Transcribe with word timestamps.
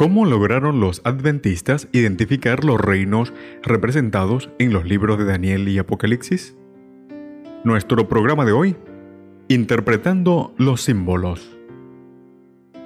¿Cómo 0.00 0.24
lograron 0.24 0.80
los 0.80 1.02
adventistas 1.04 1.86
identificar 1.92 2.64
los 2.64 2.80
reinos 2.80 3.34
representados 3.62 4.48
en 4.58 4.72
los 4.72 4.86
libros 4.86 5.18
de 5.18 5.26
Daniel 5.26 5.68
y 5.68 5.76
Apocalipsis? 5.76 6.56
Nuestro 7.64 8.08
programa 8.08 8.46
de 8.46 8.52
hoy, 8.52 8.76
interpretando 9.48 10.54
los 10.56 10.80
símbolos. 10.80 11.54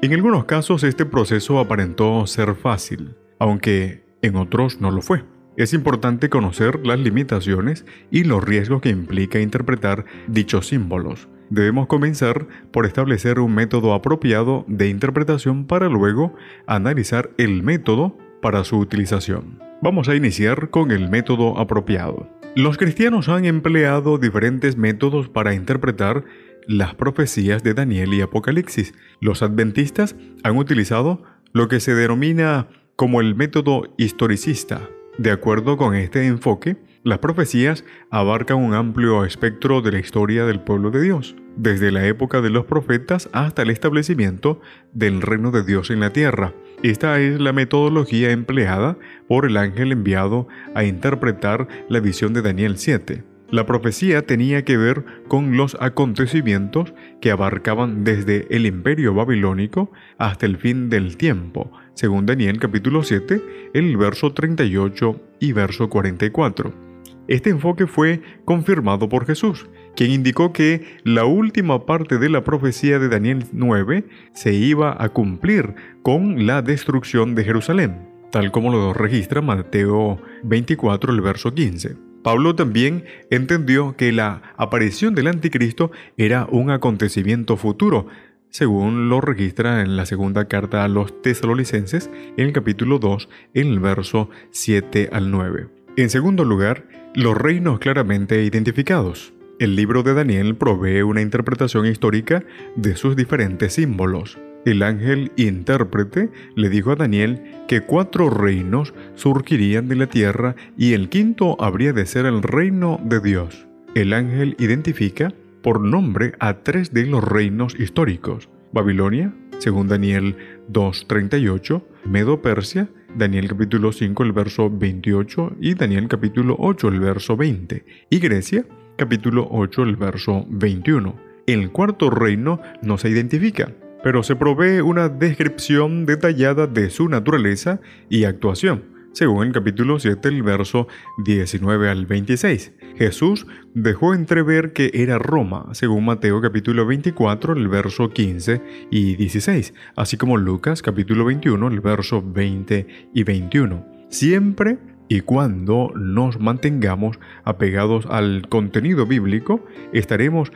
En 0.00 0.14
algunos 0.14 0.46
casos 0.46 0.84
este 0.84 1.04
proceso 1.04 1.58
aparentó 1.58 2.26
ser 2.26 2.54
fácil, 2.54 3.14
aunque 3.38 4.06
en 4.22 4.36
otros 4.36 4.80
no 4.80 4.90
lo 4.90 5.02
fue. 5.02 5.22
Es 5.58 5.74
importante 5.74 6.30
conocer 6.30 6.80
las 6.86 6.98
limitaciones 6.98 7.84
y 8.10 8.24
los 8.24 8.42
riesgos 8.42 8.80
que 8.80 8.88
implica 8.88 9.38
interpretar 9.38 10.06
dichos 10.28 10.68
símbolos. 10.68 11.28
Debemos 11.50 11.86
comenzar 11.86 12.46
por 12.70 12.86
establecer 12.86 13.38
un 13.40 13.54
método 13.54 13.94
apropiado 13.94 14.64
de 14.68 14.88
interpretación 14.88 15.66
para 15.66 15.88
luego 15.88 16.34
analizar 16.66 17.30
el 17.38 17.62
método 17.62 18.16
para 18.40 18.64
su 18.64 18.78
utilización. 18.78 19.58
Vamos 19.82 20.08
a 20.08 20.14
iniciar 20.14 20.70
con 20.70 20.90
el 20.90 21.08
método 21.10 21.58
apropiado. 21.58 22.28
Los 22.54 22.76
cristianos 22.76 23.28
han 23.28 23.44
empleado 23.44 24.18
diferentes 24.18 24.76
métodos 24.76 25.28
para 25.28 25.54
interpretar 25.54 26.24
las 26.66 26.94
profecías 26.94 27.62
de 27.62 27.74
Daniel 27.74 28.14
y 28.14 28.20
Apocalipsis. 28.20 28.94
Los 29.20 29.42
adventistas 29.42 30.16
han 30.42 30.56
utilizado 30.56 31.22
lo 31.52 31.68
que 31.68 31.80
se 31.80 31.94
denomina 31.94 32.68
como 32.96 33.20
el 33.20 33.34
método 33.34 33.92
historicista 33.96 34.88
de 35.18 35.30
acuerdo 35.30 35.76
con 35.76 35.94
este 35.94 36.26
enfoque, 36.26 36.76
las 37.04 37.18
profecías 37.18 37.84
abarcan 38.10 38.58
un 38.58 38.74
amplio 38.74 39.24
espectro 39.24 39.82
de 39.82 39.90
la 39.90 39.98
historia 39.98 40.44
del 40.44 40.60
pueblo 40.60 40.92
de 40.92 41.02
Dios, 41.02 41.34
desde 41.56 41.90
la 41.90 42.06
época 42.06 42.40
de 42.40 42.50
los 42.50 42.64
profetas 42.66 43.28
hasta 43.32 43.62
el 43.62 43.70
establecimiento 43.70 44.60
del 44.92 45.20
reino 45.20 45.50
de 45.50 45.64
Dios 45.64 45.90
en 45.90 45.98
la 45.98 46.10
tierra. 46.10 46.54
Esta 46.84 47.18
es 47.18 47.40
la 47.40 47.52
metodología 47.52 48.30
empleada 48.30 48.98
por 49.26 49.46
el 49.46 49.56
ángel 49.56 49.90
enviado 49.90 50.46
a 50.74 50.84
interpretar 50.84 51.66
la 51.88 51.98
visión 51.98 52.34
de 52.34 52.42
Daniel 52.42 52.78
7. 52.78 53.24
La 53.50 53.66
profecía 53.66 54.22
tenía 54.22 54.64
que 54.64 54.76
ver 54.76 55.04
con 55.28 55.56
los 55.56 55.76
acontecimientos 55.80 56.94
que 57.20 57.32
abarcaban 57.32 58.04
desde 58.04 58.46
el 58.54 58.64
imperio 58.64 59.12
babilónico 59.12 59.90
hasta 60.18 60.46
el 60.46 60.56
fin 60.56 60.88
del 60.88 61.16
tiempo, 61.16 61.70
según 61.94 62.26
Daniel 62.26 62.58
capítulo 62.58 63.02
7, 63.02 63.70
el 63.74 63.96
verso 63.96 64.32
38 64.32 65.20
y 65.40 65.52
verso 65.52 65.90
44. 65.90 66.91
Este 67.32 67.48
enfoque 67.48 67.86
fue 67.86 68.20
confirmado 68.44 69.08
por 69.08 69.24
Jesús, 69.24 69.66
quien 69.96 70.10
indicó 70.10 70.52
que 70.52 70.98
la 71.02 71.24
última 71.24 71.86
parte 71.86 72.18
de 72.18 72.28
la 72.28 72.44
profecía 72.44 72.98
de 72.98 73.08
Daniel 73.08 73.46
9 73.52 74.04
se 74.34 74.52
iba 74.52 75.02
a 75.02 75.08
cumplir 75.08 75.74
con 76.02 76.44
la 76.46 76.60
destrucción 76.60 77.34
de 77.34 77.44
Jerusalén, 77.44 78.06
tal 78.30 78.52
como 78.52 78.70
lo 78.70 78.92
registra 78.92 79.40
Mateo 79.40 80.20
24, 80.42 81.10
el 81.10 81.22
verso 81.22 81.54
15. 81.54 81.96
Pablo 82.22 82.54
también 82.54 83.06
entendió 83.30 83.96
que 83.96 84.12
la 84.12 84.42
aparición 84.58 85.14
del 85.14 85.28
anticristo 85.28 85.90
era 86.18 86.46
un 86.50 86.70
acontecimiento 86.70 87.56
futuro, 87.56 88.08
según 88.50 89.08
lo 89.08 89.22
registra 89.22 89.80
en 89.80 89.96
la 89.96 90.04
segunda 90.04 90.48
carta 90.48 90.84
a 90.84 90.88
los 90.88 91.22
tesalonicenses, 91.22 92.10
en 92.36 92.44
el 92.44 92.52
capítulo 92.52 92.98
2, 92.98 93.30
en 93.54 93.68
el 93.68 93.80
verso 93.80 94.28
7 94.50 95.08
al 95.10 95.30
9. 95.30 95.81
En 95.94 96.08
segundo 96.08 96.46
lugar, 96.46 96.86
los 97.14 97.36
reinos 97.36 97.78
claramente 97.78 98.42
identificados. 98.44 99.34
El 99.58 99.76
libro 99.76 100.02
de 100.02 100.14
Daniel 100.14 100.56
provee 100.56 101.02
una 101.02 101.20
interpretación 101.20 101.84
histórica 101.84 102.44
de 102.76 102.96
sus 102.96 103.14
diferentes 103.14 103.74
símbolos. 103.74 104.38
El 104.64 104.82
ángel 104.82 105.32
intérprete 105.36 106.30
le 106.56 106.70
dijo 106.70 106.92
a 106.92 106.96
Daniel 106.96 107.42
que 107.68 107.82
cuatro 107.82 108.30
reinos 108.30 108.94
surgirían 109.16 109.86
de 109.88 109.96
la 109.96 110.06
tierra 110.06 110.56
y 110.78 110.94
el 110.94 111.10
quinto 111.10 111.62
habría 111.62 111.92
de 111.92 112.06
ser 112.06 112.24
el 112.24 112.42
reino 112.42 112.98
de 113.04 113.20
Dios. 113.20 113.66
El 113.94 114.14
ángel 114.14 114.56
identifica 114.58 115.34
por 115.62 115.78
nombre 115.78 116.32
a 116.38 116.62
tres 116.62 116.94
de 116.94 117.04
los 117.04 117.22
reinos 117.22 117.78
históricos, 117.78 118.48
Babilonia, 118.72 119.34
según 119.58 119.88
Daniel 119.88 120.36
2.38, 120.72 121.82
Medo-Persia, 122.06 122.88
Daniel 123.16 123.46
capítulo 123.48 123.92
5, 123.92 124.22
el 124.22 124.32
verso 124.32 124.70
28 124.70 125.56
y 125.60 125.74
Daniel 125.74 126.08
capítulo 126.08 126.56
8, 126.58 126.88
el 126.88 127.00
verso 127.00 127.36
20, 127.36 127.84
y 128.08 128.18
Grecia, 128.18 128.64
capítulo 128.96 129.46
8, 129.50 129.82
el 129.82 129.96
verso 129.96 130.46
21. 130.48 131.14
El 131.46 131.70
cuarto 131.72 132.08
reino 132.08 132.60
no 132.80 132.96
se 132.96 133.10
identifica, 133.10 133.72
pero 134.02 134.22
se 134.22 134.34
provee 134.34 134.80
una 134.80 135.10
descripción 135.10 136.06
detallada 136.06 136.66
de 136.66 136.88
su 136.88 137.08
naturaleza 137.08 137.80
y 138.08 138.24
actuación, 138.24 138.91
según 139.12 139.46
el 139.46 139.52
capítulo 139.52 139.98
7, 139.98 140.28
el 140.28 140.42
verso 140.42 140.88
19 141.18 141.88
al 141.88 142.06
26. 142.06 142.72
Jesús 142.96 143.46
dejó 143.74 144.14
entrever 144.14 144.72
que 144.72 144.90
era 144.94 145.18
Roma, 145.18 145.68
según 145.72 146.04
Mateo 146.04 146.40
capítulo 146.40 146.86
24, 146.86 147.54
el 147.54 147.68
verso 147.68 148.10
15 148.10 148.60
y 148.90 149.16
16, 149.16 149.74
así 149.96 150.16
como 150.16 150.36
Lucas 150.36 150.82
capítulo 150.82 151.24
21, 151.24 151.68
el 151.68 151.80
verso 151.80 152.22
20 152.24 153.10
y 153.14 153.22
21. 153.24 153.86
Siempre 154.08 154.78
y 155.08 155.20
cuando 155.20 155.92
nos 155.94 156.40
mantengamos 156.40 157.18
apegados 157.44 158.06
al 158.06 158.48
contenido 158.48 159.06
bíblico, 159.06 159.64
estaremos 159.92 160.52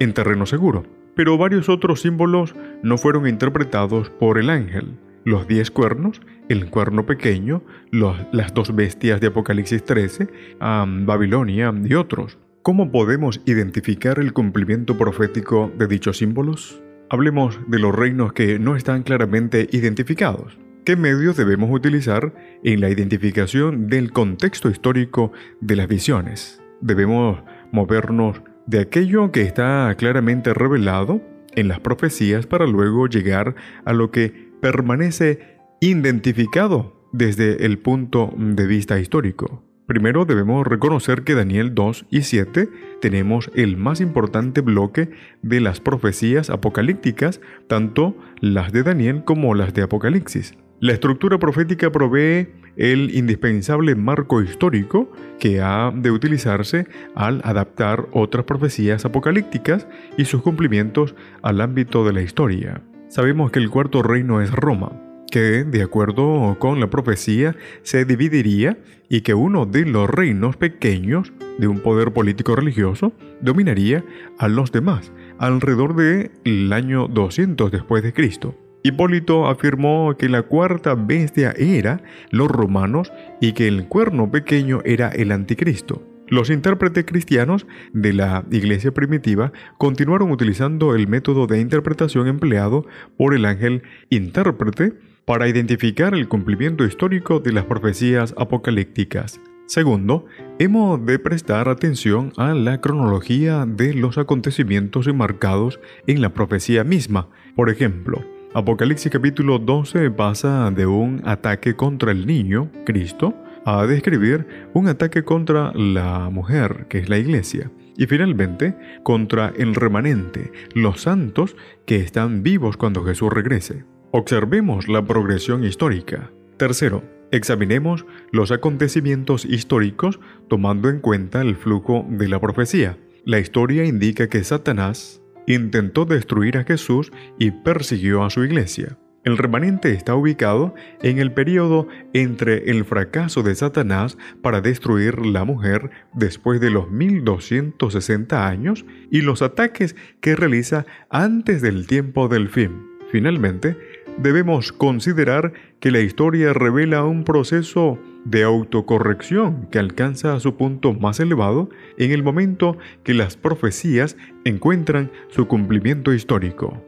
en 0.00 0.12
terreno 0.12 0.46
seguro 0.46 0.84
pero 1.14 1.36
varios 1.36 1.68
otros 1.68 2.00
símbolos 2.00 2.54
no 2.82 2.98
fueron 2.98 3.28
interpretados 3.28 4.10
por 4.10 4.38
el 4.38 4.50
ángel. 4.50 4.98
Los 5.24 5.46
diez 5.46 5.70
cuernos, 5.70 6.20
el 6.48 6.68
cuerno 6.68 7.06
pequeño, 7.06 7.62
las 7.90 8.54
dos 8.54 8.74
bestias 8.74 9.20
de 9.20 9.28
Apocalipsis 9.28 9.84
13, 9.84 10.28
Babilonia 10.60 11.72
y 11.84 11.94
otros. 11.94 12.38
¿Cómo 12.62 12.90
podemos 12.90 13.40
identificar 13.46 14.18
el 14.18 14.32
cumplimiento 14.32 14.98
profético 14.98 15.70
de 15.78 15.86
dichos 15.86 16.18
símbolos? 16.18 16.82
Hablemos 17.08 17.60
de 17.68 17.78
los 17.78 17.94
reinos 17.94 18.32
que 18.32 18.58
no 18.58 18.74
están 18.74 19.04
claramente 19.04 19.68
identificados. 19.70 20.58
¿Qué 20.84 20.96
medios 20.96 21.36
debemos 21.36 21.70
utilizar 21.70 22.34
en 22.64 22.80
la 22.80 22.90
identificación 22.90 23.86
del 23.86 24.10
contexto 24.12 24.70
histórico 24.70 25.30
de 25.60 25.76
las 25.76 25.86
visiones? 25.86 26.60
Debemos 26.80 27.40
movernos 27.70 28.42
de 28.66 28.80
aquello 28.80 29.30
que 29.30 29.42
está 29.42 29.94
claramente 29.96 30.52
revelado 30.52 31.22
en 31.54 31.68
las 31.68 31.78
profecías 31.78 32.46
para 32.46 32.66
luego 32.66 33.06
llegar 33.06 33.54
a 33.84 33.92
lo 33.92 34.10
que 34.10 34.51
permanece 34.62 35.58
identificado 35.80 37.08
desde 37.12 37.66
el 37.66 37.80
punto 37.80 38.32
de 38.38 38.66
vista 38.66 39.00
histórico. 39.00 39.64
Primero 39.86 40.24
debemos 40.24 40.64
reconocer 40.64 41.24
que 41.24 41.34
Daniel 41.34 41.74
2 41.74 42.06
y 42.08 42.22
7 42.22 42.68
tenemos 43.00 43.50
el 43.56 43.76
más 43.76 44.00
importante 44.00 44.60
bloque 44.60 45.10
de 45.42 45.60
las 45.60 45.80
profecías 45.80 46.48
apocalípticas, 46.48 47.40
tanto 47.66 48.16
las 48.40 48.72
de 48.72 48.84
Daniel 48.84 49.24
como 49.24 49.54
las 49.54 49.74
de 49.74 49.82
Apocalipsis. 49.82 50.54
La 50.78 50.92
estructura 50.92 51.38
profética 51.38 51.90
provee 51.90 52.48
el 52.76 53.14
indispensable 53.14 53.96
marco 53.96 54.42
histórico 54.42 55.10
que 55.40 55.60
ha 55.60 55.92
de 55.94 56.12
utilizarse 56.12 56.86
al 57.16 57.40
adaptar 57.44 58.06
otras 58.12 58.44
profecías 58.44 59.04
apocalípticas 59.04 59.88
y 60.16 60.24
sus 60.24 60.40
cumplimientos 60.40 61.16
al 61.42 61.60
ámbito 61.60 62.04
de 62.04 62.12
la 62.12 62.22
historia. 62.22 62.82
Sabemos 63.12 63.50
que 63.50 63.58
el 63.58 63.68
cuarto 63.68 64.02
reino 64.02 64.40
es 64.40 64.50
Roma, 64.50 64.90
que, 65.30 65.64
de 65.64 65.82
acuerdo 65.82 66.56
con 66.58 66.80
la 66.80 66.88
profecía, 66.88 67.54
se 67.82 68.06
dividiría 68.06 68.78
y 69.10 69.20
que 69.20 69.34
uno 69.34 69.66
de 69.66 69.84
los 69.84 70.08
reinos 70.08 70.56
pequeños 70.56 71.30
de 71.58 71.68
un 71.68 71.80
poder 71.80 72.14
político 72.14 72.56
religioso 72.56 73.12
dominaría 73.42 74.02
a 74.38 74.48
los 74.48 74.72
demás 74.72 75.12
alrededor 75.36 75.94
del 75.94 76.72
año 76.72 77.06
200 77.06 77.70
después 77.70 78.02
de 78.02 78.14
Cristo. 78.14 78.54
Hipólito 78.82 79.46
afirmó 79.46 80.16
que 80.16 80.30
la 80.30 80.44
cuarta 80.44 80.94
bestia 80.94 81.52
era 81.58 82.02
los 82.30 82.48
romanos 82.48 83.12
y 83.42 83.52
que 83.52 83.68
el 83.68 83.88
cuerno 83.88 84.30
pequeño 84.30 84.80
era 84.86 85.10
el 85.10 85.32
anticristo. 85.32 86.00
Los 86.28 86.50
intérpretes 86.50 87.04
cristianos 87.04 87.66
de 87.92 88.12
la 88.12 88.44
iglesia 88.50 88.92
primitiva 88.92 89.52
continuaron 89.78 90.30
utilizando 90.30 90.94
el 90.94 91.08
método 91.08 91.46
de 91.46 91.60
interpretación 91.60 92.26
empleado 92.26 92.86
por 93.18 93.34
el 93.34 93.44
ángel 93.44 93.82
intérprete 94.08 94.94
para 95.24 95.48
identificar 95.48 96.14
el 96.14 96.28
cumplimiento 96.28 96.84
histórico 96.84 97.40
de 97.40 97.52
las 97.52 97.64
profecías 97.64 98.34
apocalípticas. 98.38 99.40
Segundo, 99.66 100.26
hemos 100.58 101.04
de 101.06 101.18
prestar 101.18 101.68
atención 101.68 102.32
a 102.36 102.54
la 102.54 102.80
cronología 102.80 103.64
de 103.66 103.94
los 103.94 104.18
acontecimientos 104.18 105.06
enmarcados 105.06 105.80
en 106.06 106.20
la 106.20 106.34
profecía 106.34 106.84
misma. 106.84 107.28
Por 107.56 107.70
ejemplo, 107.70 108.24
Apocalipsis 108.54 109.10
capítulo 109.10 109.58
12 109.58 110.10
pasa 110.10 110.70
de 110.70 110.84
un 110.84 111.22
ataque 111.24 111.74
contra 111.74 112.12
el 112.12 112.26
niño, 112.26 112.70
Cristo, 112.84 113.34
a 113.64 113.86
describir 113.86 114.46
un 114.74 114.88
ataque 114.88 115.24
contra 115.24 115.72
la 115.74 116.30
mujer, 116.30 116.86
que 116.88 116.98
es 116.98 117.08
la 117.08 117.18
iglesia, 117.18 117.70
y 117.96 118.06
finalmente 118.06 118.74
contra 119.02 119.52
el 119.56 119.74
remanente, 119.74 120.52
los 120.74 121.02
santos 121.02 121.56
que 121.86 121.96
están 121.96 122.42
vivos 122.42 122.76
cuando 122.76 123.04
Jesús 123.04 123.32
regrese. 123.32 123.84
Observemos 124.10 124.88
la 124.88 125.04
progresión 125.04 125.64
histórica. 125.64 126.30
Tercero, 126.56 127.02
examinemos 127.30 128.04
los 128.30 128.50
acontecimientos 128.52 129.44
históricos 129.44 130.20
tomando 130.48 130.88
en 130.88 131.00
cuenta 131.00 131.40
el 131.40 131.56
flujo 131.56 132.06
de 132.08 132.28
la 132.28 132.40
profecía. 132.40 132.98
La 133.24 133.38
historia 133.38 133.84
indica 133.84 134.28
que 134.28 134.44
Satanás 134.44 135.22
intentó 135.46 136.04
destruir 136.04 136.58
a 136.58 136.64
Jesús 136.64 137.12
y 137.38 137.50
persiguió 137.50 138.24
a 138.24 138.30
su 138.30 138.44
iglesia. 138.44 138.98
El 139.24 139.38
remanente 139.38 139.92
está 139.92 140.16
ubicado 140.16 140.74
en 141.00 141.18
el 141.18 141.32
periodo 141.32 141.86
entre 142.12 142.70
el 142.70 142.84
fracaso 142.84 143.44
de 143.44 143.54
Satanás 143.54 144.18
para 144.42 144.60
destruir 144.60 145.24
la 145.24 145.44
mujer 145.44 145.90
después 146.12 146.60
de 146.60 146.70
los 146.70 146.90
1260 146.90 148.48
años 148.48 148.84
y 149.12 149.20
los 149.20 149.40
ataques 149.42 149.94
que 150.20 150.34
realiza 150.34 150.86
antes 151.08 151.62
del 151.62 151.86
tiempo 151.86 152.26
del 152.26 152.48
fin. 152.48 152.88
Finalmente, 153.12 153.76
debemos 154.18 154.72
considerar 154.72 155.52
que 155.78 155.92
la 155.92 156.00
historia 156.00 156.52
revela 156.52 157.04
un 157.04 157.22
proceso 157.22 157.98
de 158.24 158.42
autocorrección 158.42 159.68
que 159.70 159.78
alcanza 159.78 160.38
su 160.40 160.56
punto 160.56 160.94
más 160.94 161.20
elevado 161.20 161.70
en 161.96 162.10
el 162.10 162.24
momento 162.24 162.76
que 163.04 163.14
las 163.14 163.36
profecías 163.36 164.16
encuentran 164.44 165.12
su 165.28 165.46
cumplimiento 165.46 166.12
histórico. 166.12 166.82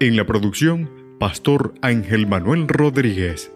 En 0.00 0.16
la 0.16 0.26
producción, 0.26 1.05
Pastor 1.18 1.72
Ángel 1.80 2.26
Manuel 2.26 2.68
Rodríguez. 2.68 3.50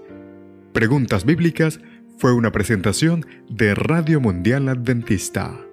Preguntas 0.73 1.27
Bíblicas 1.27 1.79
fue 2.17 2.33
una 2.33 2.53
presentación 2.53 3.27
de 3.51 3.75
Radio 3.75 4.19
Mundial 4.19 4.67
Adventista. 4.71 5.70